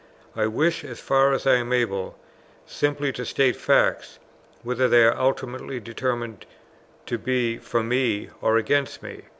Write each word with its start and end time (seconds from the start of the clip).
I 0.35 0.47
wish, 0.47 0.83
as 0.83 0.99
far 0.99 1.31
as 1.31 1.45
I 1.45 1.57
am 1.57 1.71
able, 1.71 2.17
simply 2.65 3.11
to 3.11 3.23
state 3.23 3.55
facts, 3.55 4.17
whether 4.63 4.87
they 4.87 5.03
are 5.03 5.15
ultimately 5.15 5.79
determined 5.79 6.47
to 7.05 7.19
be 7.19 7.59
for 7.59 7.83
me 7.83 8.31
or 8.41 8.57
against 8.57 9.03
me. 9.03 9.25